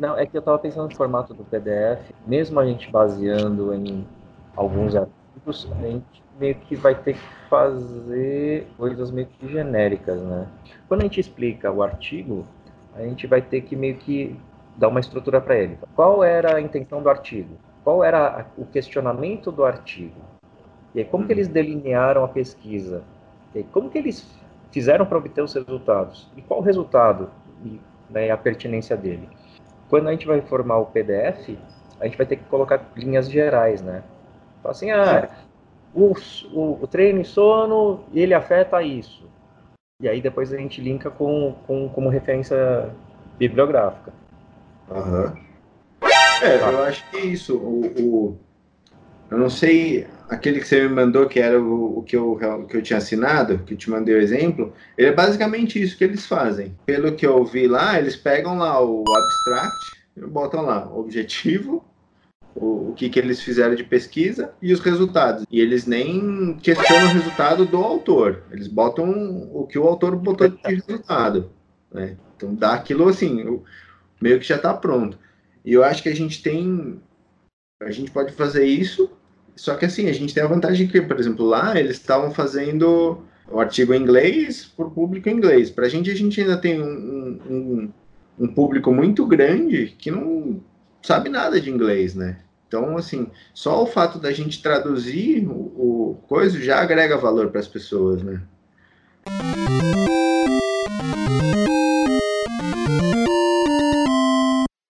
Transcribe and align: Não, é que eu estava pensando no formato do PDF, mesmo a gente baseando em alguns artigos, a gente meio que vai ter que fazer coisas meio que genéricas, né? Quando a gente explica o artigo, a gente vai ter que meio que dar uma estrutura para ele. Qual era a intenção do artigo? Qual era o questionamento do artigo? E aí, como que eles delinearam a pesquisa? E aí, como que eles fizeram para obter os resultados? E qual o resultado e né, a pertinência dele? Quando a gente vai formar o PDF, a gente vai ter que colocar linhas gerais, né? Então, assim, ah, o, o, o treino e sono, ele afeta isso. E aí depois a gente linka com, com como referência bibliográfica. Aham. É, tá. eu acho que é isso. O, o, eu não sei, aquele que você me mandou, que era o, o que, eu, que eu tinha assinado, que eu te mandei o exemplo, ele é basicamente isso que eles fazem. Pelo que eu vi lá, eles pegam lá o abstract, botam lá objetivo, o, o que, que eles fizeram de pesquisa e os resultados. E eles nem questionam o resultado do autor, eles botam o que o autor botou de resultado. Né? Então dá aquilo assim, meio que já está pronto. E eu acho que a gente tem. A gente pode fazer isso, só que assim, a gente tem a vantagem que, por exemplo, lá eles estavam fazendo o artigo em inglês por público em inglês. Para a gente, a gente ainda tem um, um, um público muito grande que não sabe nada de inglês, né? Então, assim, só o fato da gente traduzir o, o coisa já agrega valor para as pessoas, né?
Não, 0.00 0.16
é 0.16 0.24
que 0.24 0.34
eu 0.34 0.38
estava 0.38 0.58
pensando 0.58 0.88
no 0.88 0.96
formato 0.96 1.34
do 1.34 1.44
PDF, 1.44 2.10
mesmo 2.26 2.58
a 2.58 2.64
gente 2.64 2.90
baseando 2.90 3.74
em 3.74 4.06
alguns 4.56 4.96
artigos, 4.96 5.70
a 5.78 5.82
gente 5.82 6.22
meio 6.38 6.54
que 6.54 6.74
vai 6.74 6.94
ter 6.94 7.12
que 7.12 7.20
fazer 7.50 8.66
coisas 8.78 9.10
meio 9.10 9.26
que 9.26 9.46
genéricas, 9.46 10.22
né? 10.22 10.48
Quando 10.88 11.02
a 11.02 11.04
gente 11.04 11.20
explica 11.20 11.70
o 11.70 11.82
artigo, 11.82 12.46
a 12.94 13.02
gente 13.02 13.26
vai 13.26 13.42
ter 13.42 13.60
que 13.60 13.76
meio 13.76 13.96
que 13.96 14.40
dar 14.74 14.88
uma 14.88 15.00
estrutura 15.00 15.38
para 15.38 15.58
ele. 15.58 15.78
Qual 15.94 16.24
era 16.24 16.56
a 16.56 16.60
intenção 16.62 17.02
do 17.02 17.10
artigo? 17.10 17.58
Qual 17.84 18.02
era 18.02 18.46
o 18.56 18.64
questionamento 18.64 19.52
do 19.52 19.66
artigo? 19.66 20.18
E 20.94 21.00
aí, 21.00 21.04
como 21.04 21.26
que 21.26 21.32
eles 21.34 21.46
delinearam 21.46 22.24
a 22.24 22.28
pesquisa? 22.28 23.02
E 23.54 23.58
aí, 23.58 23.64
como 23.64 23.90
que 23.90 23.98
eles 23.98 24.26
fizeram 24.70 25.04
para 25.04 25.18
obter 25.18 25.42
os 25.42 25.52
resultados? 25.52 26.26
E 26.38 26.40
qual 26.40 26.60
o 26.60 26.62
resultado 26.62 27.28
e 27.62 27.78
né, 28.08 28.30
a 28.30 28.36
pertinência 28.38 28.96
dele? 28.96 29.28
Quando 29.90 30.08
a 30.08 30.12
gente 30.12 30.26
vai 30.26 30.40
formar 30.40 30.78
o 30.78 30.86
PDF, 30.86 31.58
a 32.00 32.04
gente 32.04 32.16
vai 32.16 32.24
ter 32.24 32.36
que 32.36 32.44
colocar 32.44 32.80
linhas 32.96 33.28
gerais, 33.28 33.82
né? 33.82 34.02
Então, 34.58 34.70
assim, 34.70 34.90
ah, 34.92 35.28
o, 35.92 36.14
o, 36.52 36.78
o 36.82 36.86
treino 36.86 37.20
e 37.20 37.24
sono, 37.24 38.04
ele 38.14 38.32
afeta 38.32 38.80
isso. 38.82 39.28
E 40.00 40.08
aí 40.08 40.22
depois 40.22 40.52
a 40.52 40.56
gente 40.56 40.80
linka 40.80 41.10
com, 41.10 41.54
com 41.66 41.88
como 41.88 42.08
referência 42.08 42.88
bibliográfica. 43.36 44.12
Aham. 44.90 45.36
É, 46.42 46.56
tá. 46.56 46.70
eu 46.70 46.84
acho 46.84 47.10
que 47.10 47.16
é 47.18 47.26
isso. 47.26 47.56
O, 47.56 47.80
o, 48.00 48.38
eu 49.30 49.38
não 49.38 49.50
sei, 49.50 50.06
aquele 50.30 50.60
que 50.60 50.68
você 50.68 50.82
me 50.82 50.94
mandou, 50.94 51.26
que 51.26 51.40
era 51.40 51.60
o, 51.60 51.98
o 51.98 52.02
que, 52.02 52.16
eu, 52.16 52.38
que 52.68 52.76
eu 52.76 52.82
tinha 52.82 52.98
assinado, 52.98 53.58
que 53.58 53.74
eu 53.74 53.78
te 53.78 53.90
mandei 53.90 54.14
o 54.14 54.20
exemplo, 54.20 54.72
ele 54.96 55.08
é 55.08 55.12
basicamente 55.12 55.82
isso 55.82 55.98
que 55.98 56.04
eles 56.04 56.24
fazem. 56.24 56.74
Pelo 56.86 57.12
que 57.12 57.26
eu 57.26 57.44
vi 57.44 57.66
lá, 57.66 57.98
eles 57.98 58.16
pegam 58.16 58.56
lá 58.56 58.82
o 58.82 59.02
abstract, 59.12 60.28
botam 60.28 60.62
lá 60.62 60.88
objetivo, 60.94 61.84
o, 62.54 62.90
o 62.90 62.94
que, 62.94 63.08
que 63.08 63.18
eles 63.18 63.42
fizeram 63.42 63.74
de 63.74 63.84
pesquisa 63.84 64.52
e 64.62 64.72
os 64.72 64.80
resultados. 64.80 65.44
E 65.50 65.60
eles 65.60 65.84
nem 65.86 66.56
questionam 66.62 67.10
o 67.10 67.14
resultado 67.14 67.66
do 67.66 67.78
autor, 67.78 68.44
eles 68.52 68.68
botam 68.68 69.48
o 69.52 69.66
que 69.66 69.78
o 69.78 69.86
autor 69.86 70.14
botou 70.16 70.48
de 70.48 70.58
resultado. 70.64 71.50
Né? 71.92 72.16
Então 72.36 72.54
dá 72.54 72.74
aquilo 72.74 73.08
assim, 73.08 73.60
meio 74.20 74.38
que 74.38 74.46
já 74.46 74.56
está 74.56 74.72
pronto. 74.72 75.18
E 75.64 75.72
eu 75.72 75.82
acho 75.84 76.02
que 76.02 76.08
a 76.08 76.14
gente 76.14 76.42
tem. 76.42 77.00
A 77.82 77.90
gente 77.90 78.10
pode 78.10 78.32
fazer 78.32 78.64
isso, 78.64 79.10
só 79.56 79.74
que 79.74 79.84
assim, 79.84 80.08
a 80.08 80.12
gente 80.12 80.34
tem 80.34 80.42
a 80.42 80.48
vantagem 80.48 80.86
que, 80.86 81.00
por 81.00 81.18
exemplo, 81.18 81.44
lá 81.44 81.78
eles 81.78 81.96
estavam 81.96 82.30
fazendo 82.30 83.22
o 83.50 83.60
artigo 83.60 83.92
em 83.92 84.02
inglês 84.02 84.64
por 84.64 84.90
público 84.90 85.28
em 85.28 85.34
inglês. 85.34 85.70
Para 85.70 85.86
a 85.86 85.88
gente, 85.88 86.10
a 86.10 86.14
gente 86.14 86.40
ainda 86.40 86.56
tem 86.56 86.80
um, 86.80 87.40
um, 87.48 87.92
um 88.38 88.48
público 88.48 88.92
muito 88.92 89.26
grande 89.26 89.94
que 89.98 90.10
não 90.10 90.60
sabe 91.02 91.28
nada 91.28 91.60
de 91.60 91.70
inglês, 91.70 92.14
né? 92.14 92.38
Então, 92.68 92.96
assim, 92.96 93.26
só 93.52 93.82
o 93.82 93.86
fato 93.86 94.18
da 94.18 94.30
gente 94.30 94.62
traduzir 94.62 95.44
o, 95.48 95.52
o 95.52 96.18
coisa 96.28 96.60
já 96.60 96.80
agrega 96.80 97.16
valor 97.16 97.48
para 97.48 97.60
as 97.60 97.66
pessoas, 97.66 98.22
né? 98.22 98.40